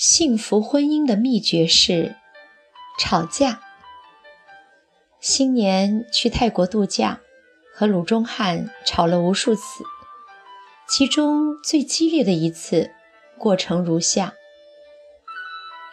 [0.00, 2.16] 幸福婚姻的秘诀是
[2.98, 3.60] 吵架。
[5.20, 7.20] 新年去泰国度假，
[7.74, 9.84] 和鲁中汉吵了无数次，
[10.88, 12.90] 其中最激烈的一次，
[13.36, 14.32] 过程如下：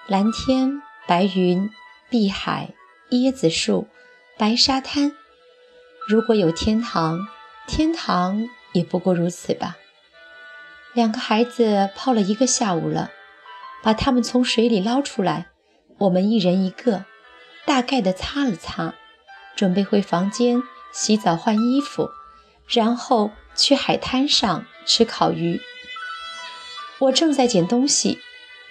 [0.07, 1.69] 蓝天、白云、
[2.09, 2.69] 碧海、
[3.09, 3.89] 椰子树、
[4.37, 5.11] 白沙滩。
[6.07, 7.27] 如果有天堂，
[7.67, 9.75] 天堂也不过如此吧。
[10.93, 13.11] 两个孩子泡了一个下午了。
[13.87, 15.47] 把它们从水里捞出来，
[15.99, 17.05] 我们一人一个，
[17.65, 18.95] 大概的擦了擦，
[19.55, 22.09] 准备回房间洗澡换衣服，
[22.67, 25.61] 然后去海滩上吃烤鱼。
[26.99, 28.19] 我正在捡东西，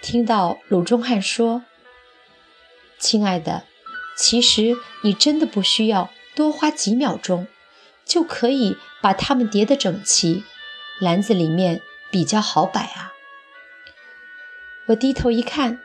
[0.03, 1.63] 听到鲁中汉说
[2.99, 3.63] ：“亲爱的，
[4.15, 7.47] 其实你真的不需要多花几秒钟，
[8.05, 10.43] 就可以把它们叠得整齐，
[10.99, 11.81] 篮子里面
[12.11, 13.13] 比较好摆啊。”
[14.87, 15.79] 我低头一看，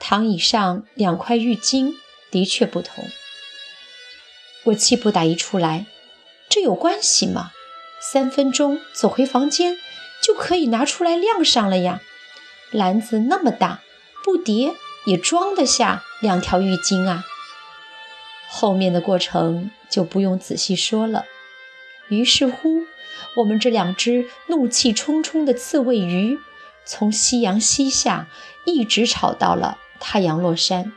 [0.00, 1.94] 躺椅上两块浴巾
[2.30, 3.04] 的确不同。
[4.64, 5.86] 我气不打一处来，
[6.48, 7.52] 这有关系吗？
[8.00, 9.76] 三分钟走回房间
[10.20, 12.00] 就可以拿出来晾上了呀。
[12.72, 13.80] 篮子那么大，
[14.24, 17.24] 不叠也装得下两条浴巾啊。
[18.48, 21.26] 后面的过程就不用仔细说了。
[22.08, 22.86] 于是乎，
[23.36, 26.40] 我们这两只怒气冲冲的刺猬鱼。
[26.84, 28.28] 从夕阳西下，
[28.64, 30.92] 一直吵到了太阳落山。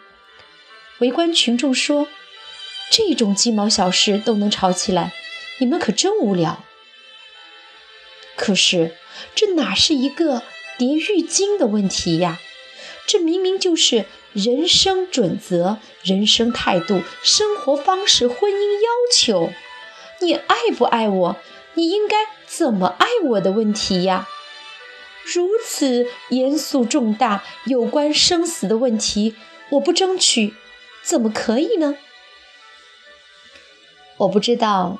[1.00, 2.08] 围观群众说
[2.90, 5.14] ：“这种鸡毛小事都能吵起来，
[5.60, 6.64] 你们可真无聊。”
[8.36, 8.96] 可是，
[9.34, 10.44] 这哪是一个
[10.78, 12.40] 叠浴巾的问题呀？
[13.08, 19.54] 这明明就是人生准则、人生态度、生活方式、婚姻要求。
[20.22, 21.38] 你爱不爱我？
[21.76, 22.16] 你应该
[22.48, 24.28] 怎么爱我的问题呀？
[25.34, 29.34] 如此严肃重大、有关生死的问题，
[29.72, 30.54] 我不争取，
[31.04, 31.98] 怎么可以呢？
[34.18, 35.00] 我不知道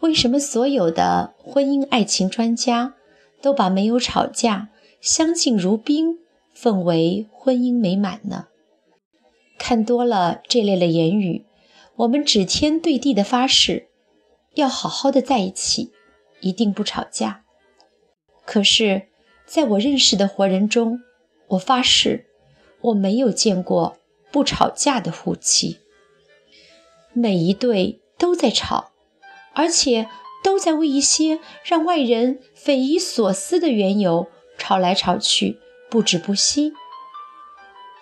[0.00, 2.94] 为什么所有的婚姻爱情专家
[3.40, 4.68] 都把没有吵架、
[5.00, 6.18] 相敬如宾
[6.52, 8.48] 奉为婚姻美满呢？
[9.58, 11.46] 看多了这类的言语，
[11.96, 13.88] 我们指天对地的发誓，
[14.54, 15.92] 要好好的在一起，
[16.42, 17.44] 一定不吵架。
[18.44, 19.08] 可是。
[19.52, 21.02] 在我认识的活人中，
[21.48, 22.24] 我发誓，
[22.80, 23.98] 我没有见过
[24.30, 25.78] 不吵架的夫妻。
[27.12, 28.92] 每一对都在吵，
[29.52, 30.08] 而且
[30.42, 34.26] 都在为一些让外人匪夷所思的缘由
[34.56, 35.58] 吵来吵去，
[35.90, 36.72] 不止不息。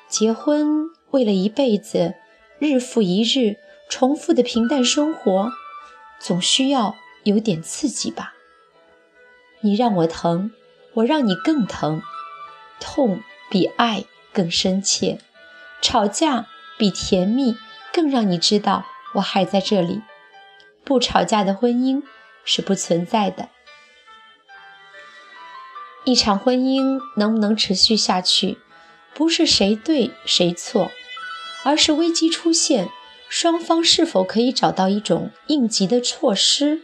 [0.08, 2.14] 结婚为了一辈子，
[2.60, 3.56] 日复一日
[3.88, 5.50] 重复的平淡生活，
[6.20, 6.94] 总需要
[7.24, 8.34] 有点刺激吧？
[9.62, 10.52] 你让我疼。
[10.94, 12.02] 我让你更疼，
[12.80, 15.18] 痛比爱更深切，
[15.80, 16.46] 吵架
[16.76, 17.56] 比甜蜜
[17.92, 18.84] 更让你知道
[19.14, 20.02] 我还在这里。
[20.84, 22.02] 不吵架的婚姻
[22.44, 23.48] 是不存在的。
[26.04, 28.58] 一场婚姻能不能持续下去，
[29.14, 30.90] 不是谁对谁错，
[31.62, 32.88] 而是危机出现，
[33.28, 36.80] 双方是否可以找到一种应急的措施，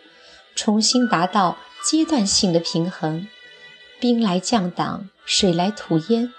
[0.55, 3.27] 重新达到阶段性的平衡。
[4.01, 6.33] 兵来将挡，水来土掩，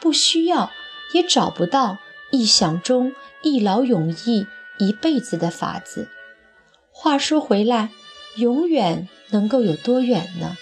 [0.00, 0.70] 不需要
[1.12, 1.98] 也找不到
[2.30, 4.46] 一想中一劳永逸
[4.78, 6.08] 一辈子的法子。
[6.90, 7.90] 话说回来，
[8.36, 10.56] 永远能够有多远呢？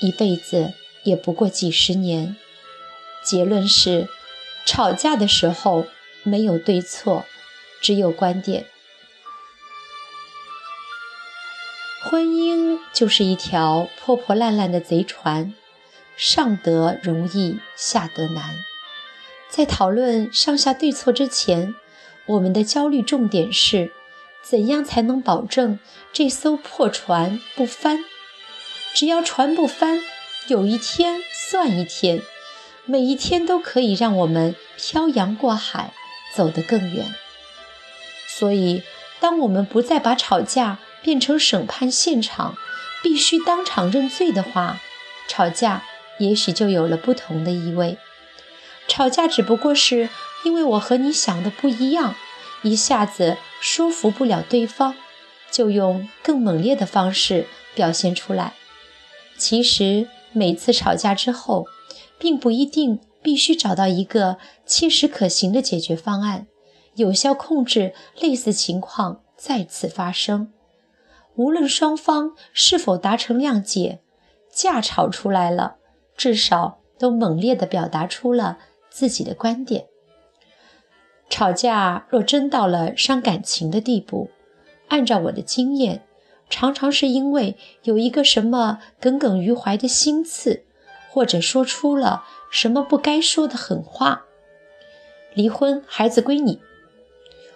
[0.00, 0.72] 一辈子
[1.04, 2.36] 也不过几十年。
[3.22, 4.08] 结论是，
[4.66, 5.86] 吵架的时候
[6.22, 7.24] 没有对错，
[7.80, 8.66] 只有观点。
[12.14, 15.52] 婚姻就是一条破破烂烂的贼船，
[16.16, 18.54] 上得容易下得难。
[19.48, 21.74] 在讨论上下对错之前，
[22.26, 23.90] 我们的焦虑重点是：
[24.44, 25.80] 怎样才能保证
[26.12, 28.04] 这艘破船不翻？
[28.94, 30.00] 只要船不翻，
[30.46, 32.22] 有一天算一天，
[32.84, 35.92] 每一天都可以让我们漂洋过海，
[36.32, 37.12] 走得更远。
[38.28, 38.84] 所以，
[39.18, 42.56] 当我们不再把吵架，变成审判现场，
[43.02, 44.80] 必须当场认罪的话，
[45.28, 45.84] 吵架
[46.18, 47.98] 也许就有了不同的意味。
[48.88, 50.08] 吵架只不过是
[50.44, 52.14] 因为我和你想的不一样，
[52.62, 54.94] 一下子说服不了对方，
[55.50, 58.54] 就用更猛烈的方式表现出来。
[59.36, 61.66] 其实每次吵架之后，
[62.18, 66.46] 并不一定必须找到一个切实可行的解决方案，
[66.94, 70.53] 有效控制类似情况再次发生。
[71.36, 74.00] 无论双方是否达成谅解，
[74.50, 75.76] 架吵出来了，
[76.16, 78.58] 至少都猛烈地表达出了
[78.88, 79.86] 自己的观点。
[81.28, 84.30] 吵架若真到了伤感情的地步，
[84.88, 86.02] 按照我的经验，
[86.48, 90.64] 常常是因为有一个什么耿耿于怀的心刺，
[91.10, 94.24] 或者说出了什么不该说的狠话。
[95.34, 96.60] 离婚，孩子归你。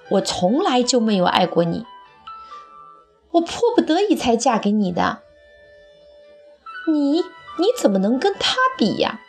[0.08, 1.84] 我从来就没有爱过你，
[3.38, 5.22] 我迫不得已才嫁给你的。
[6.90, 7.20] 你
[7.58, 9.20] 你怎么能跟他比呀？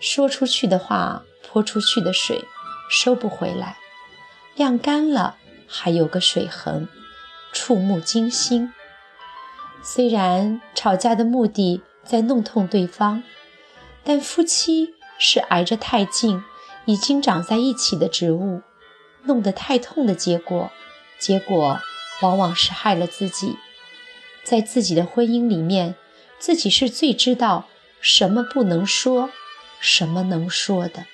[0.00, 2.44] 说出去的话，泼出去的水，
[2.90, 3.76] 收不回来。
[4.56, 5.36] 晾干了，
[5.66, 6.88] 还有个水痕，
[7.52, 8.72] 触目惊心。
[9.82, 13.22] 虽然吵架的目的在弄痛对方，
[14.04, 16.42] 但夫妻是挨着太近。
[16.86, 18.62] 已经长在一起的植物，
[19.24, 20.72] 弄得太痛的结果，
[21.20, 21.80] 结果
[22.22, 23.56] 往往是害了自己。
[24.42, 25.94] 在自己的婚姻里面，
[26.38, 27.68] 自己是最知道
[28.00, 29.30] 什么不能说，
[29.78, 31.04] 什么能说的。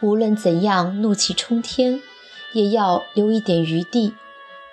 [0.00, 2.00] 无论怎样怒气冲天，
[2.52, 4.14] 也要留一点余地，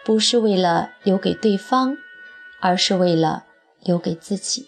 [0.06, 1.98] 不是为了留给对方，
[2.60, 3.46] 而是为了
[3.84, 4.68] 留给自己。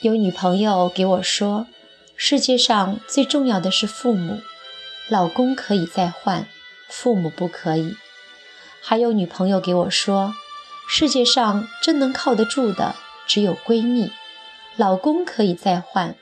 [0.00, 1.66] 有女朋友给我说
[2.16, 4.40] ：“世界上最重要的是父母，
[5.08, 6.46] 老公可以再换，
[6.88, 7.96] 父母不可以。”
[8.80, 10.34] 还有女朋友给我说
[10.88, 12.94] ：“世界上真能靠得住的
[13.26, 14.12] 只有闺蜜，
[14.76, 16.14] 老公可以再换，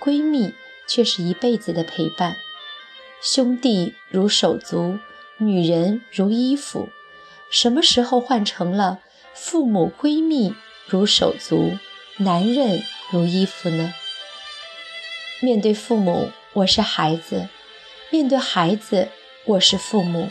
[0.00, 0.54] 闺蜜
[0.86, 2.36] 却是一辈子的陪伴。
[3.20, 4.98] 兄弟如手足，
[5.38, 6.88] 女人如衣服，
[7.50, 9.00] 什么时候换成了
[9.34, 10.54] 父母闺蜜
[10.86, 11.78] 如手足，
[12.18, 13.94] 男人？”如衣服呢？
[15.40, 17.48] 面对父母，我是孩子；
[18.14, 19.08] 面对孩子，
[19.44, 20.28] 我是父母；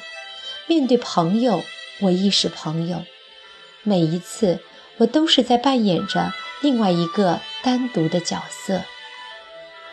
[0.68, 1.62] 面对朋友，
[2.00, 3.04] 我亦是朋友。
[3.82, 4.62] 每一次，
[5.00, 6.32] 我都是在扮演着
[6.62, 8.84] 另外一个单独的角色。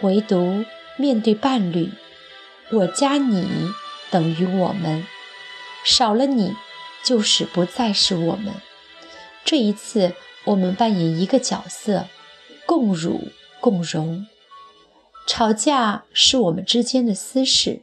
[0.02, 0.64] 唯独
[0.98, 1.90] 面对伴侣，
[2.70, 3.72] 我加你
[4.08, 5.04] 等于我们，
[5.82, 6.54] 少了你，
[7.02, 8.54] 就是不再是我们。
[9.44, 10.12] 这一次，
[10.44, 12.06] 我们扮演一个角色。
[12.66, 14.28] 共辱共荣，
[15.32, 17.82] 吵架是我们之间的私事，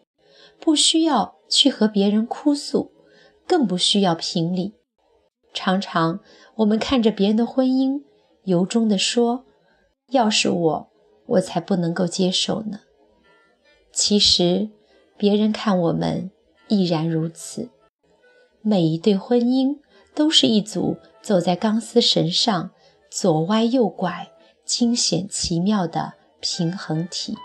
[0.60, 2.92] 不需要去和别人哭诉，
[3.48, 4.74] 更不需要评理。
[5.54, 6.20] 常常
[6.56, 8.04] 我们看着别人的婚姻，
[8.44, 9.46] 由衷地说
[10.12, 10.90] ：“要是我，
[11.26, 12.82] 我才不能够接受呢。”
[13.94, 14.70] 其实，
[15.16, 16.30] 别人看我们
[16.68, 17.70] 亦然如此。
[18.62, 19.78] 每一对婚姻
[20.14, 22.72] 都是一组走在钢丝绳上，
[23.10, 24.34] 左歪右拐。
[24.66, 26.16] 惊险奇妙的
[26.50, 27.38] 平衡体，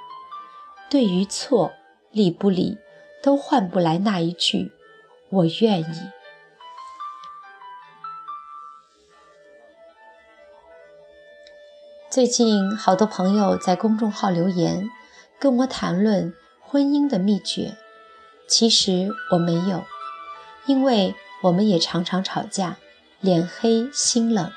[0.89, 1.73] 对于错
[2.13, 2.79] 理不理，
[3.21, 4.71] 都换不来那一句
[5.29, 5.85] “我愿意”。
[12.09, 14.89] 最近好多朋友在公众号留言，
[15.41, 17.77] 跟我谈论婚姻的秘诀。
[18.47, 19.85] 其实我没有，
[20.67, 22.77] 因为我们也常常吵架，
[23.21, 24.53] 脸黑心冷，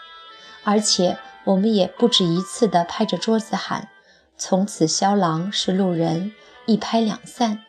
[0.63, 1.17] 而且。
[1.45, 3.89] 我们也不止一次地拍着桌子喊
[4.37, 6.33] ：“从此萧郎是路人，
[6.65, 7.63] 一拍两散。”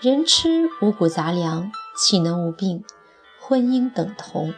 [0.00, 2.84] 人吃五谷杂粮，岂能无病？
[3.38, 4.54] 婚姻等同，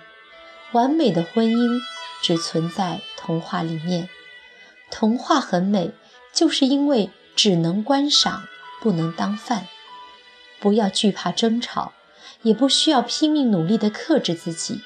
[0.70, 1.80] 完美的婚姻
[2.22, 4.08] 只存在童话里面。
[4.88, 5.90] 童话很美，
[6.32, 8.44] 就是因为只能观赏，
[8.80, 9.66] 不能当饭。
[10.61, 11.92] 不要惧怕争吵，
[12.42, 14.82] 也不需要拼命努力地克制自己。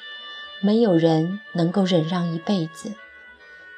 [0.59, 2.93] 没有人能够忍让一辈子。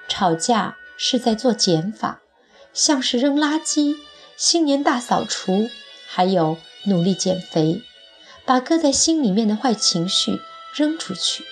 [0.07, 2.21] 吵架是在做减法，
[2.79, 3.98] 像是扔垃圾、
[4.38, 5.69] 新年大扫除，
[6.07, 7.81] 还有努力减肥，
[8.45, 10.39] 把搁在心里面的坏情绪
[10.74, 11.43] 扔出去。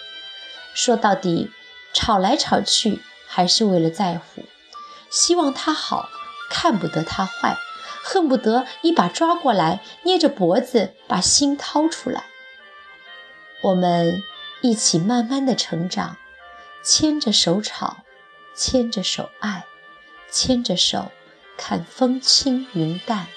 [0.74, 1.52] 说到底，
[1.94, 4.46] 吵来吵去还是为了在乎，
[5.10, 6.08] 希望他好，
[6.50, 7.58] 看不得他坏，
[8.02, 12.24] 恨不得一把抓过来，捏着脖子把心掏出来。
[13.64, 14.24] 我们
[14.62, 16.16] 一起慢慢的成长，
[16.82, 17.98] 牵着手吵。
[18.56, 19.66] 牵着手爱，
[20.32, 21.12] 牵着手
[21.58, 23.28] 看风轻云淡，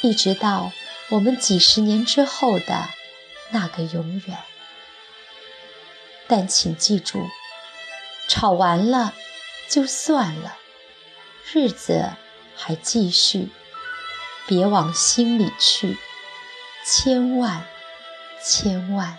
[0.00, 0.72] 一直到
[1.10, 2.88] 我们几十年之后的
[3.50, 4.38] 那个永远。
[6.28, 7.28] 但请记住，
[8.28, 9.12] 吵完了
[9.68, 10.56] 就算了，
[11.52, 12.12] 日子
[12.56, 13.50] 还继续，
[14.46, 15.98] 别往心里去，
[16.84, 17.66] 千万
[18.42, 19.18] 千万。